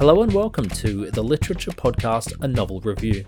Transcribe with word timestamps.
Hello 0.00 0.22
and 0.22 0.32
welcome 0.32 0.66
to 0.66 1.10
the 1.10 1.22
Literature 1.22 1.72
Podcast, 1.72 2.32
a 2.40 2.48
novel 2.48 2.80
review. 2.80 3.22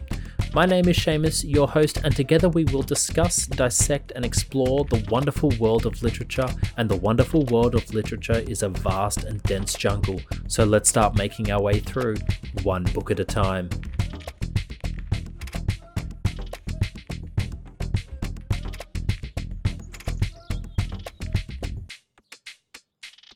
My 0.54 0.64
name 0.64 0.88
is 0.88 0.96
Seamus, 0.96 1.44
your 1.46 1.68
host, 1.68 1.98
and 2.02 2.16
together 2.16 2.48
we 2.48 2.64
will 2.64 2.80
discuss, 2.80 3.46
dissect, 3.46 4.10
and 4.16 4.24
explore 4.24 4.86
the 4.86 5.06
wonderful 5.10 5.50
world 5.60 5.84
of 5.84 6.02
literature. 6.02 6.46
And 6.78 6.88
the 6.88 6.96
wonderful 6.96 7.44
world 7.44 7.74
of 7.74 7.92
literature 7.92 8.38
is 8.48 8.62
a 8.62 8.70
vast 8.70 9.24
and 9.24 9.42
dense 9.42 9.74
jungle, 9.74 10.18
so 10.48 10.64
let's 10.64 10.88
start 10.88 11.18
making 11.18 11.50
our 11.50 11.60
way 11.60 11.78
through, 11.78 12.16
one 12.62 12.84
book 12.84 13.10
at 13.10 13.20
a 13.20 13.24
time. 13.26 13.68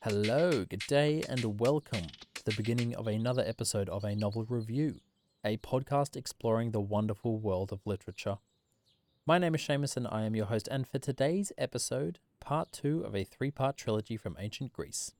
Hello, 0.03 0.65
good 0.65 0.85
day, 0.89 1.23
and 1.29 1.61
welcome 1.61 2.07
the 2.47 2.53
beginning 2.53 2.95
of 2.95 3.09
another 3.09 3.43
episode 3.45 3.89
of 3.89 4.05
a 4.05 4.15
novel 4.15 4.45
review, 4.49 5.01
a 5.45 5.57
podcast 5.57 6.15
exploring 6.15 6.71
the 6.71 6.81
wonderful 6.81 7.41
world 7.41 7.73
of 7.73 7.85
literature. 7.85 8.39
My 9.27 9.37
name 9.37 9.57
is 9.57 9.63
Seamus, 9.63 9.97
and 9.97 10.07
I 10.07 10.23
am 10.23 10.37
your 10.37 10.47
host, 10.47 10.69
and 10.71 10.87
for 10.87 11.01
today's 11.01 11.51
episode, 11.59 12.21
part 12.39 12.71
two 12.71 13.01
of 13.01 13.17
a 13.17 13.25
three 13.25 13.51
part 13.51 13.77
trilogy 13.77 14.17
from 14.17 14.37
ancient 14.39 14.73
Greece. 14.73 15.11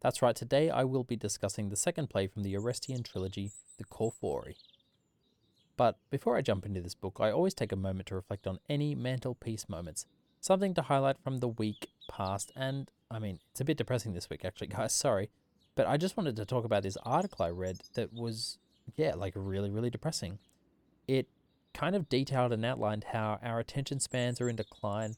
That's 0.00 0.20
right, 0.20 0.34
today 0.34 0.68
I 0.68 0.82
will 0.82 1.04
be 1.04 1.14
discussing 1.14 1.68
the 1.68 1.76
second 1.76 2.10
play 2.10 2.26
from 2.26 2.42
the 2.42 2.54
Orestian 2.54 3.04
trilogy, 3.04 3.52
The 3.78 3.84
Choephori. 3.84 4.56
But 5.76 5.98
before 6.10 6.36
I 6.36 6.42
jump 6.42 6.66
into 6.66 6.80
this 6.80 6.96
book, 6.96 7.18
I 7.20 7.30
always 7.30 7.54
take 7.54 7.70
a 7.70 7.76
moment 7.76 8.08
to 8.08 8.16
reflect 8.16 8.48
on 8.48 8.58
any 8.68 8.96
mantelpiece 8.96 9.68
moments, 9.68 10.06
something 10.40 10.74
to 10.74 10.82
highlight 10.82 11.20
from 11.22 11.38
the 11.38 11.46
week 11.46 11.90
past, 12.10 12.50
and 12.56 12.90
I 13.12 13.20
mean, 13.20 13.38
it's 13.52 13.60
a 13.60 13.64
bit 13.64 13.76
depressing 13.76 14.12
this 14.12 14.28
week, 14.28 14.44
actually, 14.44 14.66
guys. 14.66 14.92
Sorry. 14.92 15.30
But 15.76 15.86
I 15.86 15.96
just 15.96 16.16
wanted 16.16 16.36
to 16.36 16.44
talk 16.44 16.64
about 16.64 16.82
this 16.82 16.96
article 17.04 17.44
I 17.44 17.50
read 17.50 17.80
that 17.94 18.12
was, 18.12 18.58
yeah, 18.96 19.14
like 19.14 19.32
really, 19.36 19.70
really 19.70 19.90
depressing. 19.90 20.38
It 21.08 21.26
kind 21.72 21.96
of 21.96 22.08
detailed 22.08 22.52
and 22.52 22.64
outlined 22.64 23.04
how 23.12 23.38
our 23.42 23.58
attention 23.58 23.98
spans 23.98 24.40
are 24.40 24.48
in 24.48 24.56
decline, 24.56 25.14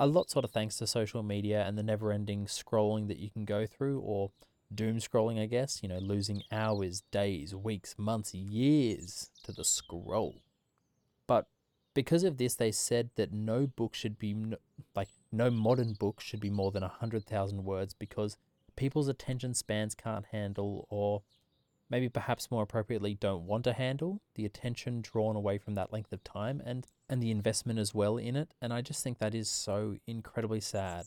a 0.00 0.06
lot 0.06 0.30
sort 0.30 0.44
of 0.44 0.50
thanks 0.50 0.76
to 0.78 0.86
social 0.86 1.22
media 1.22 1.64
and 1.64 1.78
the 1.78 1.82
never 1.82 2.12
ending 2.12 2.46
scrolling 2.46 3.06
that 3.08 3.18
you 3.18 3.30
can 3.30 3.44
go 3.44 3.66
through, 3.66 4.00
or 4.00 4.32
doom 4.74 4.96
scrolling, 4.98 5.40
I 5.40 5.46
guess, 5.46 5.80
you 5.82 5.88
know, 5.88 5.98
losing 5.98 6.42
hours, 6.50 7.02
days, 7.12 7.54
weeks, 7.54 7.94
months, 7.96 8.34
years 8.34 9.30
to 9.44 9.52
the 9.52 9.64
scroll. 9.64 10.36
But 11.28 11.46
because 11.94 12.24
of 12.24 12.38
this, 12.38 12.56
they 12.56 12.72
said 12.72 13.10
that 13.14 13.32
no 13.32 13.66
book 13.68 13.94
should 13.94 14.18
be, 14.18 14.34
like, 14.96 15.08
no 15.30 15.50
modern 15.50 15.92
book 15.92 16.20
should 16.20 16.40
be 16.40 16.50
more 16.50 16.72
than 16.72 16.82
100,000 16.82 17.64
words 17.64 17.94
because 17.94 18.36
people's 18.76 19.08
attention 19.08 19.54
spans 19.54 19.94
can't 19.94 20.26
handle, 20.26 20.86
or 20.90 21.22
maybe 21.90 22.08
perhaps 22.08 22.50
more 22.50 22.62
appropriately, 22.62 23.14
don't 23.14 23.46
want 23.46 23.64
to 23.64 23.72
handle 23.72 24.20
the 24.34 24.44
attention 24.44 25.00
drawn 25.02 25.36
away 25.36 25.58
from 25.58 25.74
that 25.74 25.92
length 25.92 26.12
of 26.12 26.24
time 26.24 26.62
and, 26.64 26.86
and 27.08 27.22
the 27.22 27.30
investment 27.30 27.78
as 27.78 27.94
well 27.94 28.16
in 28.16 28.36
it. 28.36 28.54
And 28.60 28.72
I 28.72 28.80
just 28.80 29.02
think 29.02 29.18
that 29.18 29.34
is 29.34 29.48
so 29.48 29.96
incredibly 30.06 30.60
sad. 30.60 31.06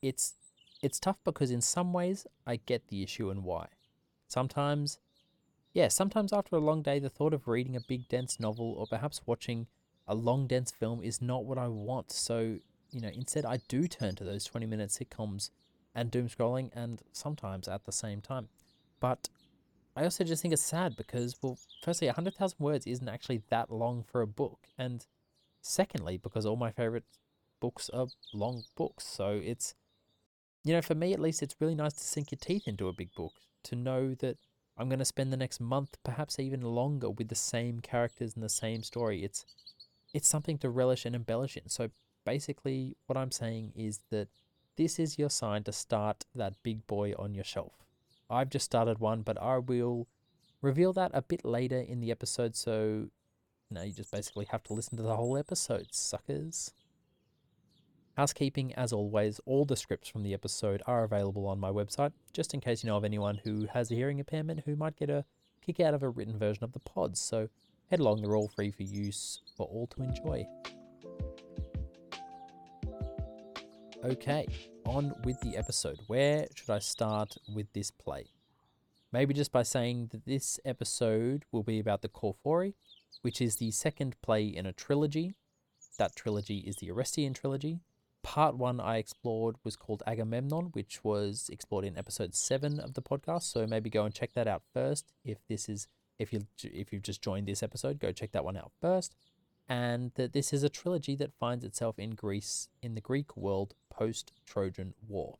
It's 0.00 0.34
it's 0.82 0.98
tough 0.98 1.18
because 1.24 1.52
in 1.52 1.60
some 1.60 1.92
ways 1.92 2.26
I 2.44 2.56
get 2.56 2.88
the 2.88 3.04
issue 3.04 3.30
and 3.30 3.44
why. 3.44 3.68
Sometimes, 4.26 4.98
yeah, 5.72 5.86
sometimes 5.86 6.32
after 6.32 6.56
a 6.56 6.60
long 6.60 6.82
day, 6.82 6.98
the 6.98 7.08
thought 7.08 7.32
of 7.32 7.46
reading 7.46 7.76
a 7.76 7.80
big 7.80 8.08
dense 8.08 8.40
novel 8.40 8.74
or 8.76 8.88
perhaps 8.88 9.20
watching 9.24 9.68
a 10.08 10.14
long 10.16 10.48
dense 10.48 10.72
film 10.72 11.00
is 11.04 11.22
not 11.22 11.44
what 11.44 11.56
I 11.56 11.68
want. 11.68 12.10
So 12.10 12.58
you 12.92 13.00
know, 13.00 13.08
instead 13.08 13.44
I 13.44 13.58
do 13.68 13.88
turn 13.88 14.14
to 14.16 14.24
those 14.24 14.44
20 14.44 14.66
minute 14.66 14.90
sitcoms 14.90 15.50
and 15.94 16.10
doom 16.10 16.28
scrolling 16.28 16.70
and 16.74 17.02
sometimes 17.12 17.68
at 17.68 17.84
the 17.84 17.92
same 17.92 18.20
time. 18.20 18.48
But 19.00 19.28
I 19.96 20.04
also 20.04 20.24
just 20.24 20.42
think 20.42 20.54
it's 20.54 20.62
sad 20.62 20.96
because, 20.96 21.36
well, 21.42 21.58
firstly, 21.82 22.06
100,000 22.08 22.56
words 22.58 22.86
isn't 22.86 23.08
actually 23.08 23.42
that 23.50 23.70
long 23.70 24.04
for 24.04 24.22
a 24.22 24.26
book. 24.26 24.68
And 24.78 25.04
secondly, 25.60 26.16
because 26.16 26.46
all 26.46 26.56
my 26.56 26.70
favorite 26.70 27.04
books 27.60 27.90
are 27.90 28.06
long 28.32 28.64
books. 28.76 29.04
So 29.04 29.40
it's, 29.42 29.74
you 30.64 30.72
know, 30.72 30.82
for 30.82 30.94
me 30.94 31.12
at 31.12 31.20
least, 31.20 31.42
it's 31.42 31.56
really 31.60 31.74
nice 31.74 31.94
to 31.94 32.04
sink 32.04 32.30
your 32.30 32.38
teeth 32.40 32.66
into 32.66 32.88
a 32.88 32.92
big 32.92 33.14
book 33.14 33.32
to 33.64 33.76
know 33.76 34.14
that 34.14 34.38
I'm 34.76 34.88
going 34.88 34.98
to 34.98 35.04
spend 35.04 35.32
the 35.32 35.36
next 35.36 35.60
month, 35.60 35.98
perhaps 36.02 36.38
even 36.38 36.62
longer, 36.62 37.10
with 37.10 37.28
the 37.28 37.34
same 37.34 37.80
characters 37.80 38.34
and 38.34 38.42
the 38.42 38.48
same 38.48 38.82
story. 38.82 39.22
It's 39.22 39.44
it's 40.14 40.28
something 40.28 40.58
to 40.58 40.68
relish 40.68 41.06
and 41.06 41.14
embellish 41.14 41.56
in. 41.56 41.68
So 41.68 41.90
basically, 42.24 42.96
what 43.06 43.16
I'm 43.16 43.30
saying 43.30 43.72
is 43.74 44.00
that 44.10 44.28
this 44.76 44.98
is 44.98 45.18
your 45.18 45.30
sign 45.30 45.64
to 45.64 45.72
start 45.72 46.24
that 46.34 46.62
big 46.62 46.86
boy 46.86 47.12
on 47.18 47.34
your 47.34 47.44
shelf. 47.44 47.72
I've 48.30 48.50
just 48.50 48.64
started 48.64 48.98
one, 48.98 49.22
but 49.22 49.40
I 49.40 49.58
will 49.58 50.08
reveal 50.60 50.92
that 50.94 51.10
a 51.12 51.22
bit 51.22 51.44
later 51.44 51.78
in 51.78 52.00
the 52.00 52.10
episode. 52.10 52.56
So, 52.56 53.08
know, 53.70 53.82
you 53.82 53.92
just 53.92 54.12
basically 54.12 54.46
have 54.50 54.62
to 54.64 54.72
listen 54.72 54.96
to 54.96 55.02
the 55.02 55.16
whole 55.16 55.36
episode, 55.36 55.88
suckers. 55.90 56.72
Housekeeping, 58.16 58.74
as 58.74 58.92
always, 58.92 59.40
all 59.46 59.64
the 59.64 59.76
scripts 59.76 60.08
from 60.08 60.22
the 60.22 60.34
episode 60.34 60.82
are 60.86 61.04
available 61.04 61.46
on 61.46 61.58
my 61.58 61.70
website, 61.70 62.12
just 62.32 62.52
in 62.52 62.60
case 62.60 62.84
you 62.84 62.88
know 62.88 62.96
of 62.98 63.04
anyone 63.04 63.40
who 63.44 63.66
has 63.72 63.90
a 63.90 63.94
hearing 63.94 64.18
impairment 64.18 64.62
who 64.66 64.76
might 64.76 64.96
get 64.96 65.08
a 65.08 65.24
kick 65.64 65.80
out 65.80 65.94
of 65.94 66.02
a 66.02 66.08
written 66.08 66.38
version 66.38 66.64
of 66.64 66.72
the 66.72 66.80
pods. 66.80 67.20
So 67.20 67.48
head 67.90 68.00
along, 68.00 68.20
they're 68.20 68.36
all 68.36 68.48
free 68.48 68.70
for 68.70 68.82
use 68.82 69.40
for 69.56 69.66
all 69.66 69.86
to 69.88 70.02
enjoy. 70.02 70.46
Okay, 74.04 74.48
on 74.84 75.14
with 75.22 75.40
the 75.42 75.56
episode. 75.56 75.96
Where 76.08 76.48
should 76.56 76.70
I 76.70 76.80
start 76.80 77.36
with 77.54 77.72
this 77.72 77.92
play? 77.92 78.32
Maybe 79.12 79.32
just 79.32 79.52
by 79.52 79.62
saying 79.62 80.08
that 80.10 80.24
this 80.24 80.58
episode 80.64 81.44
will 81.52 81.62
be 81.62 81.78
about 81.78 82.02
the 82.02 82.08
Choephori, 82.08 82.74
which 83.20 83.40
is 83.40 83.56
the 83.56 83.70
second 83.70 84.20
play 84.20 84.44
in 84.44 84.66
a 84.66 84.72
trilogy. 84.72 85.34
That 85.98 86.16
trilogy 86.16 86.58
is 86.58 86.76
the 86.76 86.88
Orestian 86.88 87.32
trilogy. 87.32 87.78
Part 88.24 88.56
one 88.56 88.80
I 88.80 88.96
explored 88.96 89.54
was 89.62 89.76
called 89.76 90.02
Agamemnon, 90.04 90.70
which 90.72 91.04
was 91.04 91.48
explored 91.52 91.84
in 91.84 91.96
episode 91.96 92.34
seven 92.34 92.80
of 92.80 92.94
the 92.94 93.02
podcast. 93.02 93.42
So 93.42 93.68
maybe 93.68 93.88
go 93.88 94.04
and 94.04 94.12
check 94.12 94.32
that 94.34 94.48
out 94.48 94.64
first. 94.74 95.12
If 95.24 95.38
this 95.48 95.68
is 95.68 95.86
if 96.18 96.32
you 96.32 96.40
if 96.64 96.92
you've 96.92 97.02
just 97.02 97.22
joined 97.22 97.46
this 97.46 97.62
episode, 97.62 98.00
go 98.00 98.10
check 98.10 98.32
that 98.32 98.44
one 98.44 98.56
out 98.56 98.72
first 98.80 99.14
and 99.68 100.12
that 100.16 100.32
this 100.32 100.52
is 100.52 100.62
a 100.62 100.68
trilogy 100.68 101.16
that 101.16 101.32
finds 101.38 101.64
itself 101.64 101.98
in 101.98 102.10
Greece 102.10 102.68
in 102.82 102.94
the 102.94 103.00
Greek 103.00 103.36
world 103.36 103.74
post 103.92 104.32
Trojan 104.46 104.94
War. 105.06 105.38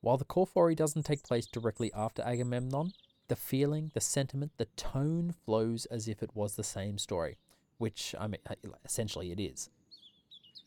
While 0.00 0.18
the 0.18 0.24
Choephori 0.24 0.76
doesn't 0.76 1.04
take 1.04 1.22
place 1.22 1.46
directly 1.46 1.90
after 1.94 2.22
Agamemnon, 2.22 2.92
the 3.28 3.36
feeling, 3.36 3.90
the 3.94 4.00
sentiment, 4.00 4.52
the 4.58 4.66
tone 4.76 5.34
flows 5.44 5.86
as 5.86 6.08
if 6.08 6.22
it 6.22 6.34
was 6.34 6.56
the 6.56 6.64
same 6.64 6.98
story, 6.98 7.38
which 7.78 8.14
I 8.18 8.26
mean, 8.26 8.40
uh, 8.46 8.54
essentially 8.84 9.32
it 9.32 9.40
is. 9.40 9.70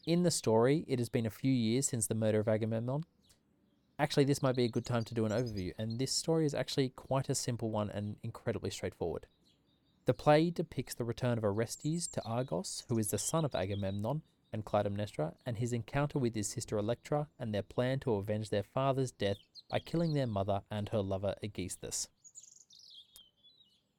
In 0.08 0.24
the 0.24 0.32
story, 0.32 0.86
it 0.88 1.00
has 1.00 1.10
been 1.10 1.26
a 1.26 1.30
few 1.30 1.52
years 1.52 1.88
since 1.88 2.08
the 2.08 2.16
murder 2.16 2.40
of 2.40 2.48
Agamemnon. 2.48 3.04
Actually, 4.00 4.24
this 4.24 4.42
might 4.42 4.56
be 4.56 4.64
a 4.64 4.70
good 4.70 4.86
time 4.86 5.04
to 5.04 5.14
do 5.14 5.26
an 5.26 5.32
overview, 5.32 5.74
and 5.78 6.00
this 6.00 6.12
story 6.12 6.46
is 6.46 6.54
actually 6.54 6.90
quite 6.90 7.30
a 7.30 7.36
simple 7.36 7.70
one 7.70 7.90
and 7.90 8.16
incredibly 8.24 8.70
straightforward. 8.70 9.28
The 10.06 10.14
play 10.14 10.50
depicts 10.50 10.96
the 10.96 11.04
return 11.04 11.38
of 11.38 11.44
Orestes 11.44 12.08
to 12.08 12.24
Argos, 12.24 12.84
who 12.88 12.98
is 12.98 13.10
the 13.10 13.18
son 13.18 13.44
of 13.44 13.54
Agamemnon 13.54 14.22
and 14.52 14.66
Clytemnestra, 14.66 15.34
and 15.46 15.58
his 15.58 15.74
encounter 15.74 16.20
with 16.20 16.36
his 16.36 16.48
sister 16.48 16.78
Electra 16.78 17.28
and 17.40 17.54
their 17.54 17.64
plan 17.64 18.00
to 18.00 18.14
avenge 18.14 18.50
their 18.50 18.64
father's 18.64 19.12
death 19.12 19.38
by 19.70 19.80
killing 19.80 20.14
their 20.14 20.28
mother 20.28 20.62
and 20.72 20.90
her 20.90 21.02
lover 21.02 21.36
Aegisthus. 21.44 22.08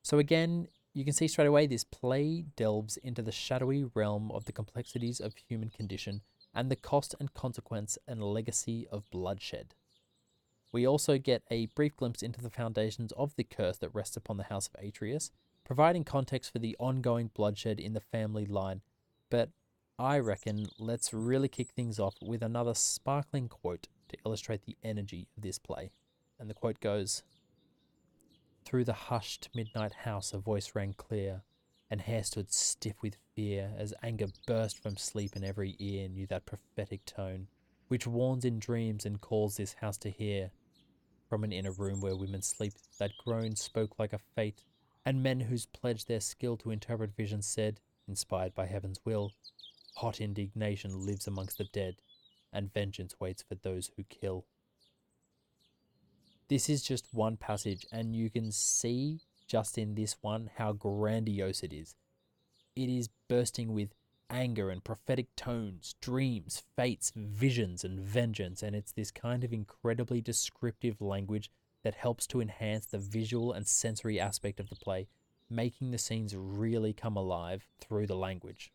So 0.03 0.19
again, 0.19 0.69
you 0.95 1.05
can 1.05 1.13
see 1.13 1.29
straight 1.29 1.47
away 1.47 1.67
this 1.67 1.85
play 1.85 2.45
delves 2.57 2.97
into 2.97 3.23
the 3.23 3.33
shadowy 3.33 3.85
realm 3.85 4.31
of 4.33 4.47
the 4.47 4.53
complexities 4.53 5.21
of 5.21 5.35
human 5.37 5.71
condition 5.71 6.23
and 6.55 6.71
the 6.71 6.77
cost 6.77 7.15
and 7.21 7.33
consequence 7.35 7.99
and 8.09 8.23
legacy 8.23 8.89
of 8.91 9.09
bloodshed. 9.11 9.75
We 10.73 10.87
also 10.87 11.19
get 11.19 11.43
a 11.51 11.67
brief 11.67 11.97
glimpse 11.97 12.23
into 12.23 12.41
the 12.41 12.51
foundations 12.51 13.13
of 13.13 13.37
the 13.37 13.45
curse 13.45 13.79
that 13.79 13.95
rests 13.95 14.17
upon 14.17 14.39
the 14.39 14.45
house 14.45 14.69
of 14.69 14.83
Atreus 14.83 15.31
providing 15.69 16.03
context 16.03 16.51
for 16.51 16.59
the 16.59 16.75
ongoing 16.79 17.31
bloodshed 17.35 17.79
in 17.79 17.93
the 17.93 18.01
family 18.01 18.47
line. 18.47 18.81
But 19.29 19.51
I 19.99 20.19
reckon 20.21 20.67
let's 20.79 21.13
really 21.13 21.49
kick 21.49 21.71
things 21.71 21.99
off 21.99 22.15
with 22.23 22.43
another 22.43 22.75
sparkling 22.75 23.49
quote 23.49 23.89
to 24.09 24.17
illustrate 24.25 24.63
the 24.65 24.77
energy 24.85 25.27
of 25.37 25.43
this 25.43 25.59
play. 25.59 25.91
And 26.39 26.49
the 26.49 26.55
quote 26.55 26.79
goes 26.81 27.25
Through 28.65 28.85
the 28.85 28.93
hushed 28.93 29.49
midnight 29.55 29.93
house 30.05 30.33
a 30.33 30.39
voice 30.39 30.73
rang 30.75 30.95
clear, 30.97 31.43
and 31.91 32.01
hair 32.01 32.23
stood 32.23 32.53
stiff 32.53 33.03
with 33.03 33.17
fear 33.35 33.73
as 33.77 33.93
anger 34.03 34.27
burst 34.47 34.81
from 34.81 34.97
sleep, 34.97 35.33
and 35.35 35.45
every 35.45 35.75
ear 35.81 36.09
knew 36.09 36.27
that 36.29 36.47
prophetic 36.47 37.05
tone 37.05 37.49
which 37.89 38.07
warns 38.07 38.45
in 38.45 38.59
dreams 38.59 39.05
and 39.05 39.21
calls 39.21 39.57
this 39.57 39.75
house 39.75 39.97
to 39.99 40.11
hear. 40.11 40.51
From 41.29 41.43
an 41.43 41.53
inner 41.53 41.73
room 41.73 42.01
where 42.01 42.17
women 42.17 42.43
sleep, 42.43 42.75
that 42.99 43.11
groan 43.25 43.57
spoke 43.57 43.99
like 43.99 44.13
a 44.13 44.19
fate 44.19 44.63
and 45.05 45.23
men 45.23 45.41
whose 45.41 45.67
pledged 45.67 46.07
their 46.07 46.21
skill 46.21 46.57
to 46.59 46.71
interpret 46.71 47.17
visions 47.17 47.47
said, 47.47 47.81
inspired 48.07 48.55
by 48.55 48.67
heaven's 48.67 49.01
will, 49.05 49.33
hot 49.99 50.21
indignation 50.21 51.05
lives 51.05 51.27
amongst 51.27 51.59
the 51.59 51.65
dead, 51.65 51.97
and 52.53 52.73
vengeance 52.73 53.15
waits 53.19 53.43
for 53.43 53.57
those 53.57 53.91
who 53.97 54.05
kill. 54.05 54.47
This 56.49 56.69
is 56.69 56.83
just 56.83 57.13
one 57.13 57.37
passage, 57.37 57.85
and 57.91 58.15
you 58.15 58.31
can 58.31 58.53
see 58.53 59.21
just 59.49 59.77
in 59.77 59.95
this 59.97 60.17
one 60.21 60.51
how 60.57 60.73
grandiose 60.73 61.63
it 61.63 61.73
is. 61.73 61.97
It 62.77 62.89
is 62.89 63.11
bursting 63.29 63.73
with 63.73 63.95
anger 64.31 64.71
and 64.71 64.85
prophetic 64.85 65.35
tones, 65.35 65.97
dreams, 66.01 66.63
fates, 66.77 67.13
visions, 67.17 67.83
and 67.83 67.99
vengeance, 67.99 68.63
and 68.63 68.77
it's 68.77 68.93
this 68.93 69.11
kind 69.11 69.43
of 69.43 69.53
incredibly 69.53 70.21
descriptive 70.21 71.01
language 71.01 71.51
that 71.83 71.95
helps 71.95 72.27
to 72.29 72.41
enhance 72.41 72.87
the 72.87 72.99
visual 72.99 73.53
and 73.53 73.67
sensory 73.67 74.21
aspect 74.21 74.61
of 74.61 74.69
the 74.69 74.77
play, 74.77 75.09
making 75.51 75.91
the 75.91 75.99
scenes 75.99 76.37
really 76.37 76.93
come 76.93 77.17
alive 77.17 77.67
through 77.81 78.07
the 78.07 78.17
language. 78.17 78.71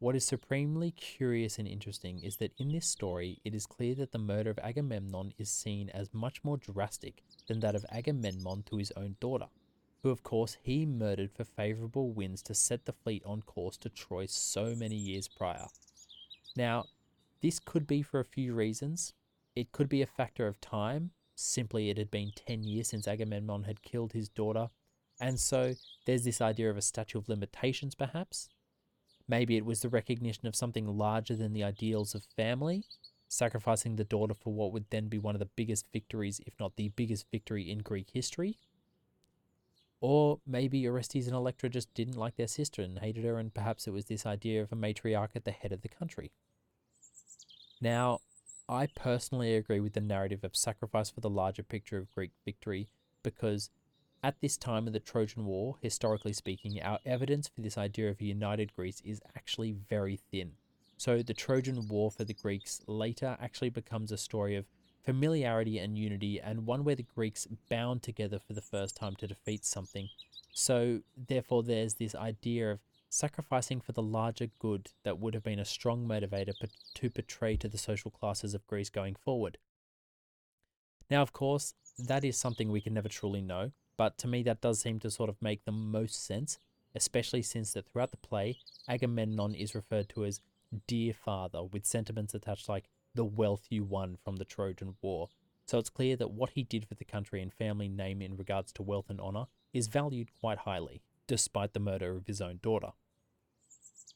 What 0.00 0.14
is 0.14 0.24
supremely 0.24 0.92
curious 0.92 1.58
and 1.58 1.66
interesting 1.66 2.22
is 2.22 2.36
that 2.36 2.52
in 2.56 2.68
this 2.70 2.86
story, 2.86 3.40
it 3.44 3.52
is 3.52 3.66
clear 3.66 3.96
that 3.96 4.12
the 4.12 4.18
murder 4.18 4.48
of 4.50 4.58
Agamemnon 4.60 5.34
is 5.38 5.50
seen 5.50 5.90
as 5.90 6.14
much 6.14 6.44
more 6.44 6.56
drastic 6.56 7.24
than 7.48 7.58
that 7.60 7.74
of 7.74 7.84
Agamemnon 7.90 8.62
to 8.70 8.76
his 8.76 8.92
own 8.92 9.16
daughter, 9.18 9.48
who, 10.04 10.10
of 10.10 10.22
course, 10.22 10.56
he 10.62 10.86
murdered 10.86 11.32
for 11.32 11.42
favourable 11.42 12.12
winds 12.12 12.42
to 12.42 12.54
set 12.54 12.84
the 12.84 12.92
fleet 12.92 13.24
on 13.24 13.42
course 13.42 13.76
to 13.78 13.88
Troy 13.88 14.26
so 14.26 14.76
many 14.76 14.94
years 14.94 15.26
prior. 15.26 15.66
Now, 16.56 16.84
this 17.40 17.58
could 17.58 17.88
be 17.88 18.02
for 18.02 18.20
a 18.20 18.24
few 18.24 18.54
reasons. 18.54 19.14
It 19.56 19.72
could 19.72 19.88
be 19.88 20.02
a 20.02 20.06
factor 20.06 20.46
of 20.46 20.60
time, 20.60 21.10
simply 21.34 21.90
it 21.90 21.98
had 21.98 22.12
been 22.12 22.30
10 22.36 22.62
years 22.62 22.86
since 22.86 23.08
Agamemnon 23.08 23.64
had 23.64 23.82
killed 23.82 24.12
his 24.12 24.28
daughter, 24.28 24.70
and 25.20 25.40
so 25.40 25.74
there's 26.06 26.22
this 26.22 26.40
idea 26.40 26.70
of 26.70 26.76
a 26.76 26.82
statute 26.82 27.18
of 27.18 27.28
limitations, 27.28 27.96
perhaps. 27.96 28.48
Maybe 29.28 29.56
it 29.56 29.66
was 29.66 29.82
the 29.82 29.90
recognition 29.90 30.46
of 30.46 30.56
something 30.56 30.86
larger 30.86 31.36
than 31.36 31.52
the 31.52 31.62
ideals 31.62 32.14
of 32.14 32.24
family, 32.36 32.84
sacrificing 33.28 33.96
the 33.96 34.04
daughter 34.04 34.34
for 34.34 34.52
what 34.52 34.72
would 34.72 34.86
then 34.90 35.08
be 35.08 35.18
one 35.18 35.34
of 35.34 35.38
the 35.38 35.50
biggest 35.54 35.86
victories, 35.92 36.40
if 36.46 36.54
not 36.58 36.76
the 36.76 36.88
biggest 36.88 37.26
victory 37.30 37.70
in 37.70 37.80
Greek 37.80 38.08
history. 38.12 38.56
Or 40.00 40.38
maybe 40.46 40.86
Orestes 40.88 41.26
and 41.26 41.36
Electra 41.36 41.68
just 41.68 41.92
didn't 41.92 42.16
like 42.16 42.36
their 42.36 42.46
sister 42.46 42.80
and 42.82 42.98
hated 43.00 43.24
her, 43.24 43.38
and 43.38 43.52
perhaps 43.52 43.86
it 43.86 43.92
was 43.92 44.06
this 44.06 44.24
idea 44.24 44.62
of 44.62 44.72
a 44.72 44.76
matriarch 44.76 45.34
at 45.34 45.44
the 45.44 45.50
head 45.50 45.72
of 45.72 45.82
the 45.82 45.88
country. 45.88 46.30
Now, 47.80 48.20
I 48.68 48.86
personally 48.86 49.54
agree 49.56 49.80
with 49.80 49.94
the 49.94 50.00
narrative 50.00 50.44
of 50.44 50.56
sacrifice 50.56 51.10
for 51.10 51.20
the 51.20 51.30
larger 51.30 51.62
picture 51.62 51.98
of 51.98 52.14
Greek 52.14 52.32
victory 52.44 52.88
because 53.22 53.70
at 54.22 54.40
this 54.40 54.56
time 54.56 54.86
of 54.86 54.92
the 54.92 55.00
Trojan 55.00 55.44
War, 55.44 55.76
historically 55.80 56.32
speaking, 56.32 56.80
our 56.82 56.98
evidence 57.06 57.48
for 57.48 57.60
this 57.60 57.78
idea 57.78 58.10
of 58.10 58.20
a 58.20 58.24
united 58.24 58.74
Greece 58.74 59.00
is 59.04 59.20
actually 59.36 59.72
very 59.72 60.18
thin. 60.30 60.52
So 60.96 61.22
the 61.22 61.34
Trojan 61.34 61.86
War 61.88 62.10
for 62.10 62.24
the 62.24 62.34
Greeks 62.34 62.80
later 62.86 63.36
actually 63.40 63.70
becomes 63.70 64.10
a 64.10 64.18
story 64.18 64.56
of 64.56 64.66
familiarity 65.04 65.78
and 65.78 65.96
unity, 65.96 66.38
and 66.38 66.66
one 66.66 66.84
where 66.84 66.94
the 66.94 67.06
Greeks 67.14 67.46
bound 67.70 68.02
together 68.02 68.38
for 68.38 68.52
the 68.52 68.60
first 68.60 68.94
time 68.94 69.16
to 69.16 69.26
defeat 69.26 69.64
something. 69.64 70.08
So, 70.52 71.00
therefore, 71.16 71.62
there's 71.62 71.94
this 71.94 72.14
idea 72.14 72.72
of 72.72 72.80
sacrificing 73.08 73.80
for 73.80 73.92
the 73.92 74.02
larger 74.02 74.48
good 74.58 74.90
that 75.04 75.18
would 75.18 75.32
have 75.32 75.44
been 75.44 75.60
a 75.60 75.64
strong 75.64 76.06
motivator 76.06 76.52
to 76.94 77.10
portray 77.10 77.56
to 77.56 77.68
the 77.68 77.78
social 77.78 78.10
classes 78.10 78.52
of 78.52 78.66
Greece 78.66 78.90
going 78.90 79.14
forward. 79.14 79.56
Now, 81.10 81.22
of 81.22 81.32
course, 81.32 81.72
that 81.98 82.22
is 82.22 82.36
something 82.36 82.70
we 82.70 82.82
can 82.82 82.92
never 82.92 83.08
truly 83.08 83.40
know, 83.40 83.72
but 83.98 84.16
to 84.16 84.28
me 84.28 84.42
that 84.44 84.62
does 84.62 84.80
seem 84.80 84.98
to 85.00 85.10
sort 85.10 85.28
of 85.28 85.42
make 85.42 85.66
the 85.66 85.72
most 85.72 86.24
sense, 86.24 86.58
especially 86.94 87.42
since 87.42 87.72
that 87.72 87.86
throughout 87.86 88.12
the 88.12 88.16
play, 88.16 88.56
Agamemnon 88.88 89.54
is 89.54 89.74
referred 89.74 90.08
to 90.10 90.24
as 90.24 90.40
dear 90.86 91.12
father, 91.12 91.62
with 91.62 91.84
sentiments 91.84 92.32
attached 92.32 92.68
like 92.68 92.88
the 93.14 93.24
wealth 93.24 93.66
you 93.68 93.84
won 93.84 94.16
from 94.24 94.36
the 94.36 94.44
Trojan 94.44 94.94
War. 95.02 95.28
So 95.66 95.78
it's 95.78 95.90
clear 95.90 96.16
that 96.16 96.30
what 96.30 96.50
he 96.50 96.62
did 96.62 96.86
for 96.86 96.94
the 96.94 97.04
country 97.04 97.42
and 97.42 97.52
family 97.52 97.88
name 97.88 98.22
in 98.22 98.36
regards 98.36 98.72
to 98.72 98.82
wealth 98.82 99.10
and 99.10 99.20
honour 99.20 99.46
is 99.74 99.88
valued 99.88 100.28
quite 100.40 100.58
highly, 100.58 101.02
despite 101.26 101.74
the 101.74 101.80
murder 101.80 102.16
of 102.16 102.26
his 102.26 102.40
own 102.40 102.60
daughter. 102.62 102.92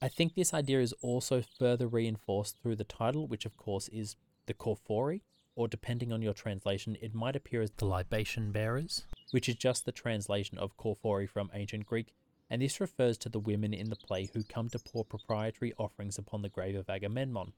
I 0.01 0.09
think 0.09 0.35
this 0.35 0.55
idea 0.55 0.81
is 0.81 0.95
also 1.03 1.43
further 1.43 1.87
reinforced 1.87 2.57
through 2.59 2.77
the 2.77 2.85
title, 2.85 3.27
which 3.27 3.45
of 3.45 3.57
course 3.57 3.89
is 3.89 4.17
the 4.47 4.55
Choephori, 4.55 5.21
or 5.55 5.69
depending 5.69 6.13
on 6.13 6.23
your 6.23 6.35
translation, 6.35 6.97
it 7.01 7.15
might 7.15 7.37
appear 7.37 7.63
as 7.63 7.71
the 7.73 7.85
libation 7.85 8.53
bearers 8.53 9.05
which 9.33 9.49
is 9.49 9.57
just 9.57 9.85
the 9.85 9.93
translation 9.93 10.59
of 10.59 10.77
Choephori 10.77 11.29
from 11.29 11.51
ancient 11.53 11.87
Greek, 11.87 12.15
and 12.49 12.63
this 12.63 12.81
refers 12.81 13.19
to 13.19 13.29
the 13.29 13.41
women 13.41 13.75
in 13.75 13.89
the 13.89 13.97
play 13.97 14.29
who 14.33 14.45
come 14.45 14.69
to 14.69 14.79
pour 14.79 15.05
proprietary 15.05 15.73
offerings 15.79 16.19
upon 16.19 16.43
the 16.43 16.51
grave 16.51 16.77
of 16.77 16.89
Agamemnon. 16.89 17.55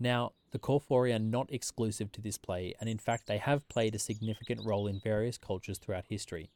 Now, 0.00 0.32
the 0.50 0.58
Choephori 0.58 1.14
are 1.14 1.20
not 1.20 1.52
exclusive 1.52 2.12
to 2.12 2.20
this 2.20 2.36
play, 2.36 2.74
and 2.80 2.88
in 2.88 2.98
fact, 2.98 3.26
they 3.26 3.38
have 3.38 3.68
played 3.68 3.94
a 3.94 3.98
significant 3.98 4.60
role 4.64 4.86
in 4.86 5.00
various 5.00 5.38
cultures 5.38 5.78
throughout 5.78 6.06
history. 6.08 6.50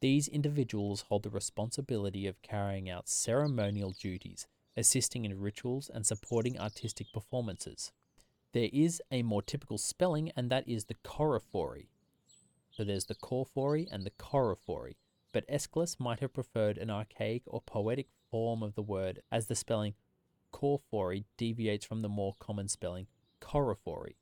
These 0.00 0.28
individuals 0.28 1.04
hold 1.08 1.24
the 1.24 1.30
responsibility 1.30 2.26
of 2.26 2.42
carrying 2.42 2.88
out 2.88 3.08
ceremonial 3.08 3.94
duties, 3.98 4.46
assisting 4.76 5.24
in 5.24 5.40
rituals, 5.40 5.90
and 5.92 6.06
supporting 6.06 6.58
artistic 6.58 7.12
performances. 7.12 7.92
There 8.52 8.68
is 8.72 9.00
a 9.10 9.22
more 9.22 9.42
typical 9.42 9.78
spelling, 9.78 10.30
and 10.36 10.50
that 10.50 10.68
is 10.68 10.84
the 10.84 10.96
Choephori, 11.04 11.86
so 12.70 12.84
there's 12.84 13.04
the 13.04 13.14
Choephori 13.14 13.86
and 13.90 14.04
the 14.04 14.10
Choephori, 14.10 14.96
but 15.32 15.46
Aeschylus 15.48 16.00
might 16.00 16.20
have 16.20 16.32
preferred 16.32 16.78
an 16.78 16.90
archaic 16.90 17.42
or 17.46 17.60
poetic 17.60 18.08
form 18.30 18.62
of 18.62 18.74
the 18.74 18.82
word 18.82 19.22
as 19.30 19.46
the 19.46 19.54
spelling 19.54 19.94
Choephori 20.52 21.24
deviates 21.36 21.84
from 21.84 22.02
the 22.02 22.08
more 22.08 22.34
common 22.38 22.68
spelling 22.68 23.06
Choephori. 23.40 24.16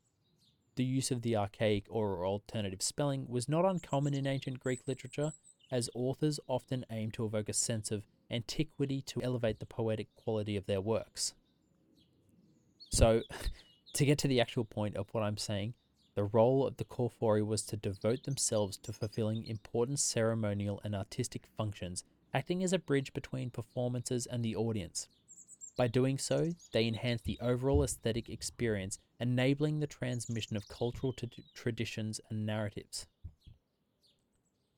The 0.77 0.85
use 0.85 1.11
of 1.11 1.23
the 1.23 1.37
archaic 1.37 1.87
or 1.89 2.25
alternative 2.25 2.83
spelling 2.83 3.27
was 3.29 3.49
not 3.49 3.65
uncommon 3.65 4.15
in 4.15 4.27
ancient 4.27 4.61
Greek 4.61 4.87
literature, 4.87 5.33
as 5.71 5.91
authors 5.95 6.41
often 6.49 6.85
aimed 6.91 7.15
to 7.15 7.25
evoke 7.25 7.49
a 7.49 7.53
sense 7.53 7.91
of 7.91 8.07
antiquity 8.31 9.03
to 9.03 9.23
elevate 9.23 9.61
the 9.61 9.67
poetic 9.67 10.09
quality 10.15 10.57
of 10.57 10.67
their 10.67 10.81
works. 10.81 11.35
So, 12.91 13.23
to 13.95 14.05
get 14.05 14.19
to 14.19 14.29
the 14.29 14.41
actual 14.41 14.65
point 14.65 14.97
of 14.97 15.09
what 15.13 15.23
I'm 15.23 15.37
saying, 15.37 15.75
the 16.15 16.25
role 16.25 16.67
of 16.67 16.77
the 16.77 16.85
Choephori 16.85 17.45
was 17.47 17.63
to 17.63 17.77
devote 17.77 18.25
themselves 18.25 18.77
to 18.79 18.93
fulfilling 18.93 19.47
important 19.47 20.01
ceremonial 20.01 20.81
and 20.85 20.95
artistic 20.95 21.47
functions, 21.57 22.05
acting 22.35 22.63
as 22.63 22.73
a 22.73 22.79
bridge 22.79 23.13
between 23.13 23.51
performances 23.51 24.27
and 24.27 24.45
the 24.45 24.57
audience. 24.57 25.09
By 25.77 25.87
doing 25.87 26.19
so, 26.19 26.51
they 26.73 26.87
enhance 26.87 27.23
the 27.23 27.39
overall 27.41 27.83
aesthetic 27.83 28.29
experience, 28.29 28.99
enabling 29.19 29.81
the 29.81 29.87
transmission 29.87 30.57
of 30.57 30.69
cultural 30.69 31.13
t- 31.13 31.29
traditions 31.55 32.21
and 32.29 32.45
narratives. 32.45 33.07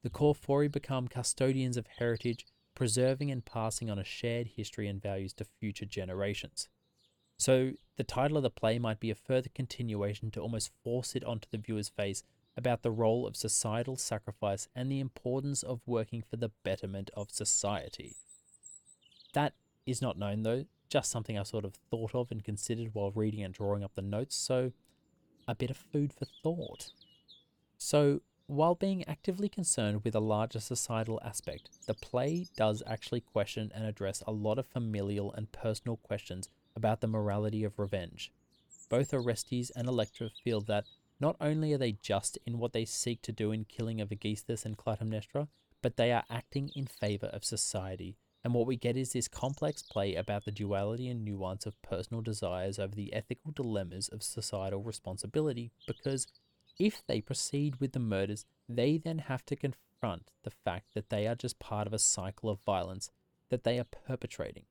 The 0.03 0.11
Choephori 0.11 0.71
become 0.71 1.09
custodians 1.09 1.77
of 1.77 1.87
heritage, 1.99 2.47
preserving 2.75 3.31
and 3.31 3.45
passing 3.45 3.91
on 3.91 3.99
a 3.99 4.05
shared 4.05 4.49
history 4.57 4.87
and 4.87 5.01
values 5.01 5.33
to 5.35 5.45
future 5.45 5.87
generations. 5.87 6.69
So 7.39 7.73
the 7.97 8.05
title 8.05 8.37
of 8.37 8.43
the 8.43 8.51
play 8.51 8.79
might 8.79 9.01
be 9.01 9.11
a 9.11 9.15
further 9.15 9.51
continuation 9.55 10.31
to 10.31 10.41
almost 10.41 10.71
force 10.83 11.15
it 11.15 11.25
onto 11.25 11.49
the 11.51 11.59
viewer's 11.59 11.89
face 11.89 12.23
about 12.57 12.83
the 12.83 12.91
role 12.91 13.27
of 13.27 13.37
societal 13.37 13.97
sacrifice 13.97 14.69
and 14.75 14.91
the 14.91 15.01
importance 15.01 15.63
of 15.63 15.81
working 15.87 16.23
for 16.23 16.37
the 16.37 16.51
betterment 16.65 17.11
of 17.15 17.31
society. 17.31 18.17
That 19.35 19.55
is 19.87 20.03
not 20.03 20.19
known 20.19 20.43
though, 20.43 20.67
just 20.89 21.11
something 21.11 21.39
I 21.39 21.43
sort 21.43 21.65
of 21.65 21.75
thought 21.91 22.15
of 22.15 22.31
and 22.31 22.45
considered 22.45 22.91
while 22.93 23.11
reading 23.13 23.43
and 23.43 23.55
drawing 23.55 23.83
up 23.83 23.95
the 23.95 24.03
notes, 24.03 24.37
so 24.37 24.73
a 25.49 25.55
bit 25.55 25.71
of 25.71 25.77
food 25.77 26.13
for 26.13 26.27
thought. 26.43 26.91
So, 27.79 28.21
while 28.47 28.75
being 28.75 29.07
actively 29.09 29.49
concerned 29.49 30.05
with 30.05 30.15
a 30.15 30.21
larger 30.21 30.61
societal 30.61 31.21
aspect, 31.25 31.71
the 31.87 31.95
play 31.95 32.49
does 32.57 32.83
actually 32.87 33.21
question 33.21 33.73
and 33.75 33.87
address 33.87 34.23
a 34.27 34.33
lot 34.33 34.59
of 34.59 34.67
familial 34.67 35.33
and 35.33 35.51
personal 35.53 35.97
questions 35.97 36.49
about 36.77 37.01
the 37.01 37.07
morality 37.07 37.65
of 37.65 37.79
revenge. 37.79 38.33
Both 38.89 39.13
Orestes 39.15 39.71
and 39.71 39.89
Electra 39.89 40.31
feel 40.45 40.61
that 40.63 40.85
not 41.21 41.37
only 41.41 41.73
are 41.73 41.79
they 41.79 41.93
just 42.03 42.39
in 42.47 42.59
what 42.59 42.73
they 42.73 42.85
seek 42.85 43.23
to 43.23 43.33
do 43.33 43.53
in 43.53 43.65
killing 43.65 44.01
of 44.01 44.11
Aegisthus 44.11 44.65
and 44.65 44.77
Clytemnestra, 44.77 45.49
but 45.81 45.97
they 45.97 46.13
are 46.13 46.25
acting 46.29 46.71
in 46.75 46.87
favour 46.87 47.29
of 47.29 47.45
society. 47.45 48.17
And 48.45 48.55
what 48.55 48.67
we 48.67 48.77
get 48.77 48.97
is 48.97 49.13
this 49.13 49.29
complex 49.29 49.83
play 49.83 50.15
about 50.17 50.45
the 50.45 50.51
duality 50.51 51.09
and 51.09 51.25
nuance 51.25 51.65
of 51.65 51.81
personal 51.83 52.23
desires 52.23 52.79
over 52.79 52.95
the 52.95 53.13
ethical 53.13 53.53
dilemmas 53.53 54.09
of 54.09 54.23
societal 54.23 54.83
responsibility, 54.83 55.71
because 55.87 56.27
if 56.79 57.07
they 57.07 57.21
proceed 57.21 57.77
with 57.81 57.93
the 57.93 58.01
murders, 58.01 58.45
they 58.69 58.97
then 58.97 59.19
have 59.19 59.45
to 59.47 59.57
confront 59.57 60.33
the 60.43 60.51
fact 60.51 60.95
that 60.95 61.09
they 61.09 61.27
are 61.29 61.37
just 61.37 61.61
part 61.61 61.87
of 61.87 61.93
a 61.93 61.99
cycle 61.99 62.51
of 62.51 62.59
violence 62.67 63.11
that 63.51 63.63
they 63.63 63.79
are 63.79 63.87
perpetrating. 64.07 64.65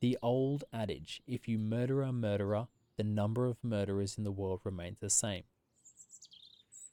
The 0.00 0.18
old 0.22 0.64
adage 0.72 1.22
if 1.26 1.46
you 1.46 1.58
murder 1.58 2.02
a 2.02 2.12
murderer, 2.12 2.68
the 2.96 3.04
number 3.04 3.46
of 3.46 3.62
murderers 3.62 4.16
in 4.16 4.24
the 4.24 4.32
world 4.32 4.60
remains 4.64 4.98
the 5.00 5.10
same. 5.10 5.44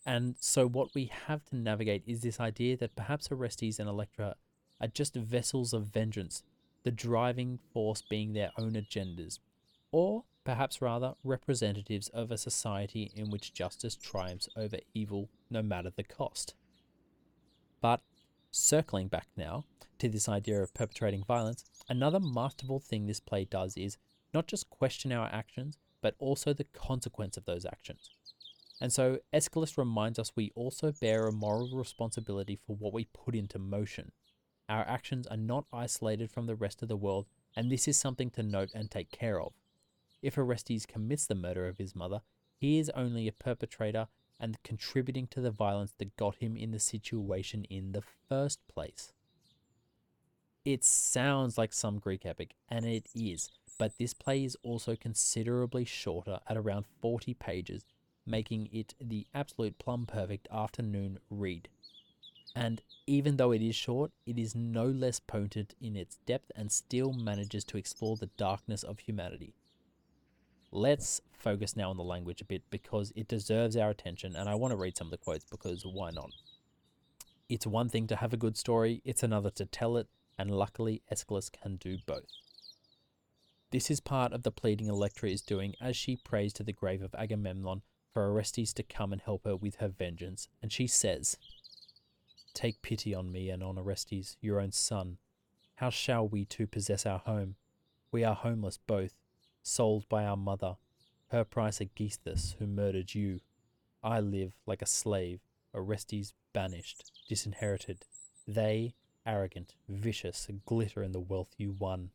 And 0.05 0.35
so, 0.39 0.67
what 0.67 0.95
we 0.95 1.11
have 1.27 1.43
to 1.45 1.55
navigate 1.55 2.03
is 2.05 2.21
this 2.21 2.39
idea 2.39 2.77
that 2.77 2.95
perhaps 2.95 3.29
Orestes 3.29 3.79
and 3.79 3.89
Electra 3.89 4.35
are 4.79 4.87
just 4.87 5.15
vessels 5.15 5.73
of 5.73 5.87
vengeance, 5.87 6.43
the 6.83 6.91
driving 6.91 7.59
force 7.73 8.01
being 8.01 8.33
their 8.33 8.51
own 8.57 8.73
agendas. 8.73 9.39
Or 9.91 10.23
perhaps 10.45 10.81
rather 10.81 11.15
representatives 11.25 12.07
of 12.09 12.31
a 12.31 12.37
society 12.37 13.11
in 13.15 13.29
which 13.29 13.53
justice 13.53 13.95
triumphs 13.95 14.47
over 14.55 14.77
evil 14.93 15.29
no 15.49 15.61
matter 15.61 15.91
the 15.93 16.03
cost. 16.03 16.55
But 17.81 17.99
circling 18.51 19.09
back 19.09 19.27
now 19.35 19.65
to 19.99 20.07
this 20.07 20.29
idea 20.29 20.61
of 20.61 20.73
perpetrating 20.73 21.25
violence, 21.25 21.65
another 21.89 22.19
masterful 22.19 22.79
thing 22.79 23.05
this 23.05 23.19
play 23.19 23.45
does 23.45 23.77
is 23.77 23.97
not 24.33 24.47
just 24.47 24.69
question 24.69 25.11
our 25.11 25.27
actions, 25.27 25.77
but 26.01 26.15
also 26.19 26.53
the 26.53 26.63
consequence 26.65 27.37
of 27.37 27.45
those 27.45 27.65
actions. 27.65 28.11
And 28.79 28.93
so 28.93 29.19
Aeschylus 29.33 29.77
reminds 29.77 30.19
us 30.19 30.31
we 30.35 30.51
also 30.55 30.91
bear 30.91 31.27
a 31.27 31.31
moral 31.31 31.69
responsibility 31.73 32.55
for 32.55 32.75
what 32.75 32.93
we 32.93 33.05
put 33.05 33.35
into 33.35 33.57
motion. 33.57 34.11
Our 34.69 34.87
actions 34.87 35.25
are 35.27 35.37
not 35.37 35.65
isolated 35.73 36.29
from 36.29 36.45
the 36.45 36.55
rest 36.55 36.81
of 36.81 36.87
the 36.87 36.97
world, 36.97 37.25
and 37.55 37.71
this 37.71 37.87
is 37.87 37.97
something 37.97 38.29
to 38.31 38.43
note 38.43 38.69
and 38.75 38.91
take 38.91 39.09
care 39.09 39.41
of. 39.41 39.53
If 40.21 40.37
Orestes 40.37 40.85
commits 40.85 41.25
the 41.25 41.35
murder 41.35 41.67
of 41.67 41.77
his 41.77 41.95
mother, 41.95 42.21
he 42.59 42.79
is 42.79 42.91
only 42.91 43.27
a 43.27 43.31
perpetrator 43.31 44.07
and 44.39 44.61
contributing 44.63 45.27
to 45.27 45.41
the 45.41 45.51
violence 45.51 45.93
that 45.97 46.15
got 46.17 46.35
him 46.35 46.55
in 46.55 46.71
the 46.71 46.79
situation 46.79 47.65
in 47.69 47.93
the 47.93 48.03
first 48.29 48.59
place. 48.67 49.13
It 50.67 50.83
sounds 50.83 51.57
like 51.57 51.71
some 51.71 51.97
Greek 51.97 52.25
epic, 52.25 52.53
and 52.67 52.85
it 52.85 53.07
is, 53.15 53.49
but 53.79 53.97
this 53.97 54.13
play 54.13 54.43
is 54.43 54.57
also 54.63 54.97
considerably 54.97 55.85
shorter 55.85 56.41
at 56.45 56.57
around 56.57 56.83
40 57.01 57.33
pages 57.35 57.85
making 58.25 58.67
it 58.73 58.93
the 58.99 59.25
absolute 59.33 59.79
plum 59.79 60.05
perfect 60.05 60.45
afternoon 60.51 61.19
read. 61.29 61.69
And 62.53 62.81
even 63.05 63.37
though 63.37 63.53
it 63.53 63.61
is 63.61 63.77
short, 63.77 64.11
it 64.25 64.37
is 64.37 64.55
no 64.55 64.87
less 64.87 65.21
potent 65.21 65.73
in 65.79 65.95
its 65.95 66.17
depth 66.25 66.51
and 66.53 66.69
still 66.69 67.13
manages 67.13 67.63
to 67.63 67.77
explore 67.77 68.17
the 68.17 68.29
darkness 68.35 68.83
of 68.83 68.99
humanity. 68.99 69.53
Let's 70.73 71.21
focus 71.31 71.77
now 71.77 71.91
on 71.91 71.95
the 71.95 72.03
language 72.03 72.41
a 72.41 72.45
bit 72.45 72.63
because 72.69 73.13
it 73.15 73.29
deserves 73.29 73.77
our 73.77 73.91
attention, 73.91 74.35
and 74.35 74.49
I 74.49 74.55
want 74.55 74.73
to 74.73 74.77
read 74.77 74.97
some 74.97 75.07
of 75.07 75.11
the 75.11 75.17
quotes 75.17 75.45
because 75.45 75.85
why 75.85 76.11
not? 76.11 76.31
It's 77.47 77.65
one 77.65 77.87
thing 77.87 78.07
to 78.07 78.17
have 78.17 78.33
a 78.33 78.37
good 78.37 78.57
story, 78.57 79.01
it's 79.05 79.23
another 79.23 79.51
to 79.51 79.65
tell 79.65 79.95
it, 79.95 80.07
and 80.37 80.51
luckily 80.51 81.01
Aeschylus 81.11 81.49
can 81.49 81.77
do 81.77 81.97
both. 82.05 82.25
This 83.71 83.91
is 83.91 83.99
part 83.99 84.31
of 84.31 84.43
the 84.43 84.51
pleading 84.51 84.87
Electra 84.87 85.29
is 85.29 85.41
doing 85.41 85.75
as 85.81 85.97
she 85.97 86.15
prays 86.15 86.53
to 86.53 86.63
the 86.63 86.73
grave 86.73 87.01
of 87.01 87.13
Agamemnon 87.15 87.81
for 88.13 88.31
Orestes 88.31 88.73
to 88.73 88.83
come 88.83 89.11
and 89.11 89.21
help 89.21 89.45
her 89.45 89.55
with 89.55 89.75
her 89.75 89.89
vengeance, 89.89 90.47
and 90.61 90.71
she 90.71 90.87
says, 90.87 91.37
Take 92.53 92.81
pity 92.81 93.13
on 93.13 93.31
me 93.31 93.49
and 93.49 93.61
on 93.61 93.77
Orestes, 93.77 94.37
your 94.41 94.59
own 94.59 94.71
son. 94.71 95.17
How 95.75 95.89
shall 95.89 96.27
we 96.27 96.45
two 96.45 96.65
possess 96.65 97.05
our 97.05 97.19
home? 97.19 97.55
We 98.11 98.23
are 98.23 98.33
homeless 98.33 98.79
both, 98.87 99.13
sold 99.61 100.07
by 100.09 100.25
our 100.25 100.37
mother, 100.37 100.77
her 101.27 101.43
price 101.43 101.79
Aegisthus, 101.81 102.55
who 102.57 102.65
murdered 102.65 103.13
you. 103.13 103.41
I 104.01 104.21
live 104.21 104.53
like 104.65 104.81
a 104.81 104.87
slave, 104.87 105.41
Orestes 105.73 106.33
banished, 106.53 107.11
disinherited. 107.27 108.05
They, 108.47 108.95
arrogant, 109.27 109.75
vicious, 109.87 110.47
a 110.49 110.53
glitter 110.53 111.03
in 111.03 111.11
the 111.11 111.19
wealth 111.19 111.53
you 111.57 111.75
won. 111.77 112.09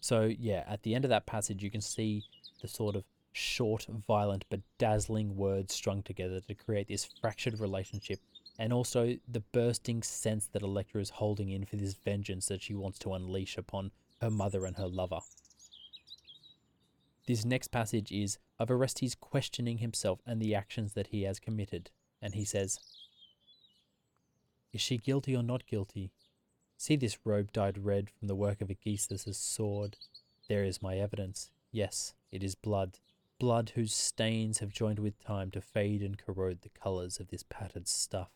So, 0.00 0.24
yeah, 0.24 0.64
at 0.66 0.82
the 0.82 0.94
end 0.94 1.04
of 1.04 1.10
that 1.10 1.26
passage, 1.26 1.62
you 1.62 1.70
can 1.70 1.80
see 1.80 2.24
the 2.62 2.68
sort 2.68 2.96
of 2.96 3.04
short, 3.32 3.86
violent, 4.06 4.44
but 4.48 4.60
dazzling 4.78 5.36
words 5.36 5.74
strung 5.74 6.02
together 6.02 6.40
to 6.40 6.54
create 6.54 6.88
this 6.88 7.08
fractured 7.20 7.60
relationship, 7.60 8.20
and 8.58 8.72
also 8.72 9.16
the 9.28 9.40
bursting 9.52 10.02
sense 10.02 10.46
that 10.52 10.62
Electra 10.62 11.00
is 11.00 11.10
holding 11.10 11.50
in 11.50 11.66
for 11.66 11.76
this 11.76 11.94
vengeance 11.94 12.46
that 12.46 12.62
she 12.62 12.74
wants 12.74 12.98
to 13.00 13.12
unleash 13.12 13.58
upon 13.58 13.90
her 14.20 14.30
mother 14.30 14.64
and 14.64 14.76
her 14.76 14.86
lover. 14.86 15.20
This 17.26 17.44
next 17.44 17.68
passage 17.68 18.10
is 18.12 18.38
of 18.58 18.70
Orestes 18.70 19.14
questioning 19.14 19.78
himself 19.78 20.20
and 20.24 20.40
the 20.40 20.54
actions 20.54 20.94
that 20.94 21.08
he 21.08 21.24
has 21.24 21.38
committed, 21.38 21.90
and 22.22 22.34
he 22.34 22.44
says, 22.44 22.78
Is 24.76 24.82
she 24.82 24.98
guilty 24.98 25.34
or 25.34 25.42
not 25.42 25.66
guilty? 25.66 26.10
See 26.76 26.96
this 26.96 27.16
robe 27.24 27.50
dyed 27.50 27.78
red 27.78 28.10
from 28.10 28.28
the 28.28 28.34
work 28.34 28.60
of 28.60 28.70
Aegisthus' 28.70 29.38
sword. 29.38 29.96
There 30.50 30.64
is 30.64 30.82
my 30.82 30.98
evidence. 30.98 31.50
Yes, 31.72 32.12
it 32.30 32.44
is 32.44 32.54
blood 32.54 32.98
blood 33.38 33.72
whose 33.74 33.94
stains 33.94 34.58
have 34.58 34.74
joined 34.74 34.98
with 34.98 35.18
time 35.18 35.50
to 35.52 35.62
fade 35.62 36.02
and 36.02 36.18
corrode 36.18 36.60
the 36.60 36.68
colours 36.68 37.18
of 37.18 37.28
this 37.28 37.42
patterned 37.42 37.88
stuff. 37.88 38.28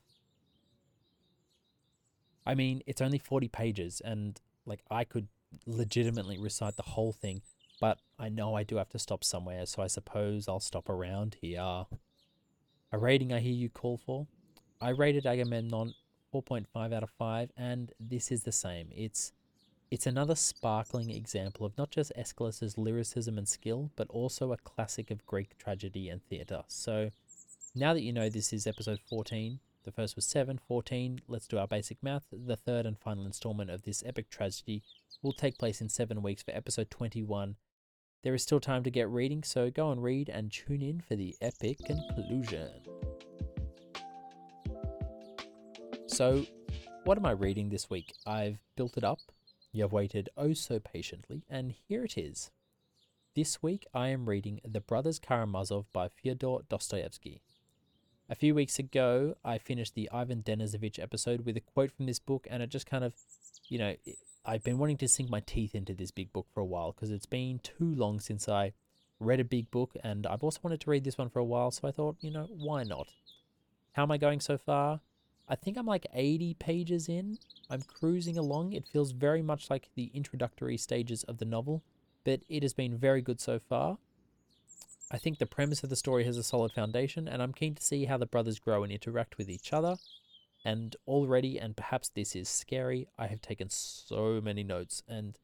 I 2.47 2.55
mean, 2.55 2.81
it's 2.87 3.03
only 3.03 3.19
40 3.19 3.49
pages, 3.49 4.01
and 4.03 4.41
like 4.65 4.81
I 4.91 5.05
could 5.05 5.29
legitimately 5.67 6.39
recite 6.39 6.77
the 6.77 6.83
whole 6.85 7.13
thing, 7.13 7.43
but 7.83 7.99
I 8.19 8.31
know 8.31 8.55
I 8.55 8.63
do 8.63 8.77
have 8.77 8.89
to 8.91 8.99
stop 8.99 9.25
somewhere, 9.25 9.67
so 9.67 9.83
I 9.83 9.89
suppose 9.89 10.49
I'll 10.49 10.59
stop 10.59 10.89
around 10.89 11.37
here. 11.43 11.61
A 11.61 12.99
rating 12.99 13.31
I 13.31 13.41
hear 13.41 13.53
you 13.53 13.69
call 13.69 13.99
for? 13.99 14.27
I 14.81 14.89
rated 14.89 15.27
Agamemnon 15.27 15.93
4.5 16.33 16.93
out 16.93 17.03
of 17.03 17.11
5, 17.11 17.51
and 17.57 17.93
this 17.99 18.31
is 18.31 18.45
the 18.45 18.53
same. 18.53 18.89
It's 18.95 19.33
it's 19.91 20.07
another 20.07 20.37
sparkling 20.37 21.11
example 21.11 21.67
of 21.67 21.77
not 21.77 21.91
just 21.91 22.13
Aeschylus's 22.17 22.79
lyricism 22.79 23.37
and 23.37 23.49
skill, 23.49 23.91
but 23.97 24.09
also 24.09 24.53
a 24.53 24.57
classic 24.57 25.11
of 25.11 25.27
Greek 25.27 25.59
tragedy 25.59 26.09
and 26.09 26.23
theatre. 26.23 26.63
So 26.69 27.11
now 27.75 27.93
that 27.95 28.03
you 28.03 28.13
know 28.13 28.29
this 28.29 28.53
is 28.53 28.69
episode 28.69 29.01
14, 29.09 29.59
the 29.83 29.91
first 29.91 30.15
was 30.15 30.27
7, 30.27 30.61
14, 30.69 31.23
let's 31.27 31.49
do 31.49 31.59
our 31.59 31.67
basic 31.67 32.03
math. 32.03 32.27
The 32.31 32.57
third 32.57 32.87
and 32.87 32.99
final 32.99 33.27
installment 33.27 33.71
of 33.71 33.83
this 33.83 34.05
epic 34.07 34.31
tragedy 34.31 34.83
will 35.23 35.33
take 35.33 35.59
place 35.59 35.81
in 35.81 35.89
seven 35.89 36.23
weeks 36.23 36.43
for 36.43 36.53
episode 36.53 36.91
21. 36.91 37.57
There 38.23 38.35
is 38.35 38.43
still 38.43 38.61
time 38.61 38.85
to 38.85 38.91
get 38.91 39.09
reading, 39.09 39.43
so 39.43 39.71
go 39.71 39.91
and 39.91 40.03
read 40.03 40.29
and 40.29 40.53
tune 40.53 40.83
in 40.83 41.01
for 41.01 41.17
the 41.17 41.35
epic 41.41 41.79
conclusion. 41.85 42.69
So, 46.21 46.45
what 47.05 47.17
am 47.17 47.25
I 47.25 47.31
reading 47.31 47.71
this 47.71 47.89
week? 47.89 48.13
I've 48.27 48.59
built 48.77 48.99
it 48.99 49.05
up 49.05 49.21
you 49.73 49.81
have 49.85 49.93
waited 49.93 50.29
oh 50.37 50.53
so 50.53 50.79
patiently, 50.79 51.45
and 51.49 51.73
here 51.89 52.05
it 52.05 52.19
is. 52.19 52.51
This 53.35 53.63
week 53.63 53.87
I 53.95 54.09
am 54.09 54.29
reading 54.29 54.61
The 54.63 54.83
Brothers 54.83 55.19
Karamazov 55.19 55.87
by 55.95 56.09
Fyodor 56.09 56.59
Dostoevsky. 56.69 57.41
A 58.29 58.35
few 58.35 58.55
weeks 58.55 58.79
ago, 58.79 59.35
I 59.43 59.57
finished 59.57 59.95
the 59.95 60.11
Ivan 60.11 60.43
Denisovich 60.43 60.99
episode 60.99 61.47
with 61.47 61.57
a 61.57 61.61
quote 61.61 61.91
from 61.91 62.05
this 62.05 62.19
book, 62.19 62.47
and 62.51 62.63
it 62.63 62.69
just 62.69 62.85
kind 62.85 63.03
of, 63.03 63.15
you 63.69 63.79
know, 63.79 63.95
I've 64.45 64.63
been 64.63 64.77
wanting 64.77 64.99
to 64.99 65.09
sink 65.09 65.31
my 65.31 65.41
teeth 65.41 65.75
into 65.75 65.95
this 65.95 66.11
big 66.11 66.35
book 66.35 66.49
for 66.53 66.61
a 66.61 66.67
while 66.67 66.93
because 66.93 67.11
it's 67.11 67.25
been 67.25 67.61
too 67.61 67.95
long 67.95 68.21
since 68.21 68.47
I 68.47 68.75
read 69.21 69.41
a 69.41 69.45
big 69.45 69.71
book, 69.71 69.95
and 70.05 70.27
I've 70.27 70.45
also 70.45 70.61
wanted 70.63 70.83
to 70.83 70.91
read 70.91 71.05
this 71.05 71.17
one 71.17 71.31
for 71.31 71.39
a 71.39 71.47
while, 71.47 71.71
so 71.71 71.89
I 71.89 71.93
thought, 71.93 72.17
you 72.21 72.31
know, 72.31 72.47
why 72.51 72.83
not? 72.83 73.09
How 73.93 74.03
am 74.03 74.11
I 74.11 74.19
going 74.19 74.41
so 74.41 74.59
far? 74.59 75.01
I 75.51 75.57
think 75.57 75.77
I'm 75.77 75.87
like 75.87 76.07
80 76.15 76.55
pages 76.55 77.09
in. 77.09 77.39
I'm 77.69 77.83
cruising 77.83 78.39
along. 78.39 78.73
It 78.73 78.87
feels 78.87 79.11
very 79.11 79.43
much 79.43 79.69
like 79.69 79.91
the 79.97 80.11
introductory 80.15 80.77
stages 80.77 81.25
of 81.25 81.39
the 81.39 81.45
novel, 81.45 81.83
but 82.25 82.41
it 82.49 82.63
has 82.63 82.73
been 82.73 82.97
very 82.97 83.21
good 83.21 83.41
so 83.41 83.59
far. 83.59 83.99
I 85.11 85.19
think 85.19 85.39
the 85.39 85.47
premise 85.47 85.83
of 85.83 85.91
the 85.91 85.97
story 85.97 86.25
has 86.25 86.37
a 86.37 86.45
solid 86.45 86.71
foundation, 86.71 87.27
and 87.27 87.43
I'm 87.43 87.53
keen 87.53 87.75
to 87.75 87.83
see 87.83 88.05
how 88.05 88.17
the 88.17 88.27
brothers 88.27 88.61
grow 88.61 88.85
and 88.85 88.93
interact 88.93 89.39
with 89.39 89.51
each 89.51 89.73
other. 89.73 89.97
And 90.65 90.95
already, 91.09 91.59
and 91.59 91.77
perhaps 91.77 92.11
this 92.11 92.37
is 92.37 92.49
scary, 92.49 93.09
I 93.19 93.27
have 93.27 93.43
taken 93.43 93.71
so 93.71 94.41
many 94.41 94.63
notes, 94.63 95.03
and 95.09 95.37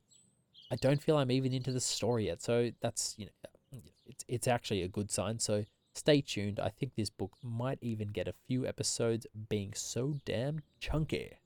I 0.71 0.77
don't 0.77 1.03
feel 1.03 1.17
I'm 1.17 1.33
even 1.33 1.53
into 1.53 1.73
the 1.73 1.81
story 1.81 2.27
yet. 2.27 2.43
So 2.43 2.71
that's 2.81 3.17
you 3.19 3.27
know, 3.27 3.81
it's 4.07 4.25
it's 4.29 4.47
actually 4.47 4.83
a 4.83 4.89
good 4.89 5.11
sign. 5.11 5.41
So 5.41 5.65
Stay 5.97 6.21
tuned, 6.21 6.61
I 6.61 6.69
think 6.69 6.95
this 6.95 7.09
book 7.09 7.33
might 7.43 7.79
even 7.81 8.09
get 8.09 8.29
a 8.29 8.35
few 8.47 8.67
episodes 8.67 9.27
being 9.49 9.73
so 9.73 10.17
damn 10.27 10.61
chunky. 10.79 11.39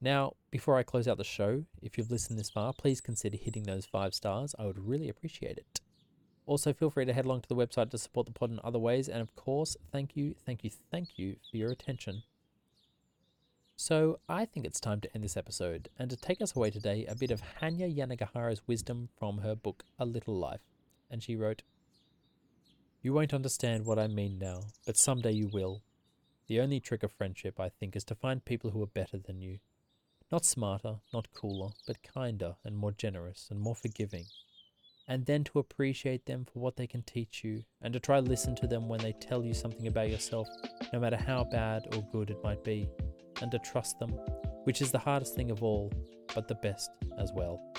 Now, 0.00 0.32
before 0.50 0.78
I 0.78 0.82
close 0.82 1.06
out 1.06 1.18
the 1.18 1.24
show, 1.24 1.64
if 1.82 1.98
you've 1.98 2.10
listened 2.10 2.38
this 2.38 2.48
far, 2.48 2.72
please 2.72 3.02
consider 3.02 3.36
hitting 3.36 3.64
those 3.64 3.84
five 3.84 4.14
stars. 4.14 4.54
I 4.58 4.64
would 4.64 4.88
really 4.88 5.10
appreciate 5.10 5.58
it. 5.58 5.82
Also, 6.46 6.72
feel 6.72 6.88
free 6.88 7.04
to 7.04 7.12
head 7.12 7.26
along 7.26 7.42
to 7.42 7.48
the 7.50 7.54
website 7.54 7.90
to 7.90 7.98
support 7.98 8.24
the 8.24 8.32
pod 8.32 8.50
in 8.50 8.60
other 8.64 8.78
ways. 8.78 9.10
And 9.10 9.20
of 9.20 9.36
course, 9.36 9.76
thank 9.92 10.16
you, 10.16 10.34
thank 10.46 10.64
you, 10.64 10.70
thank 10.90 11.18
you 11.18 11.36
for 11.50 11.58
your 11.58 11.70
attention. 11.70 12.22
So, 13.76 14.20
I 14.26 14.46
think 14.46 14.64
it's 14.64 14.80
time 14.80 15.02
to 15.02 15.14
end 15.14 15.22
this 15.22 15.36
episode 15.36 15.90
and 15.98 16.08
to 16.08 16.16
take 16.16 16.40
us 16.40 16.56
away 16.56 16.70
today 16.70 17.04
a 17.04 17.14
bit 17.14 17.30
of 17.30 17.42
Hanya 17.60 17.94
Yanagihara's 17.94 18.62
wisdom 18.66 19.10
from 19.18 19.38
her 19.38 19.54
book 19.54 19.84
A 19.98 20.06
Little 20.06 20.38
Life. 20.38 20.62
And 21.10 21.22
she 21.22 21.36
wrote, 21.36 21.62
you 23.06 23.12
won't 23.12 23.32
understand 23.32 23.86
what 23.86 24.00
I 24.00 24.08
mean 24.08 24.36
now, 24.36 24.62
but 24.84 24.96
someday 24.96 25.30
you 25.30 25.48
will. 25.52 25.80
The 26.48 26.58
only 26.58 26.80
trick 26.80 27.04
of 27.04 27.12
friendship, 27.12 27.60
I 27.60 27.68
think, 27.68 27.94
is 27.94 28.02
to 28.06 28.16
find 28.16 28.44
people 28.44 28.70
who 28.70 28.82
are 28.82 28.88
better 28.88 29.16
than 29.16 29.40
you. 29.40 29.60
Not 30.32 30.44
smarter, 30.44 30.96
not 31.14 31.32
cooler, 31.32 31.68
but 31.86 32.02
kinder 32.02 32.56
and 32.64 32.76
more 32.76 32.90
generous 32.90 33.46
and 33.48 33.60
more 33.60 33.76
forgiving. 33.76 34.24
And 35.06 35.24
then 35.24 35.44
to 35.44 35.60
appreciate 35.60 36.26
them 36.26 36.46
for 36.52 36.58
what 36.58 36.74
they 36.74 36.88
can 36.88 37.04
teach 37.04 37.44
you, 37.44 37.62
and 37.80 37.94
to 37.94 38.00
try 38.00 38.20
to 38.20 38.26
listen 38.26 38.56
to 38.56 38.66
them 38.66 38.88
when 38.88 38.98
they 38.98 39.12
tell 39.12 39.44
you 39.44 39.54
something 39.54 39.86
about 39.86 40.10
yourself, 40.10 40.48
no 40.92 40.98
matter 40.98 41.16
how 41.16 41.44
bad 41.44 41.86
or 41.94 42.02
good 42.10 42.30
it 42.30 42.42
might 42.42 42.64
be, 42.64 42.88
and 43.40 43.52
to 43.52 43.60
trust 43.60 44.00
them, 44.00 44.10
which 44.64 44.82
is 44.82 44.90
the 44.90 44.98
hardest 44.98 45.36
thing 45.36 45.52
of 45.52 45.62
all, 45.62 45.92
but 46.34 46.48
the 46.48 46.56
best 46.56 46.90
as 47.20 47.30
well. 47.32 47.72